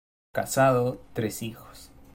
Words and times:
Casado, 0.31 0.99
tres 1.13 1.43
hijos. 1.43 1.91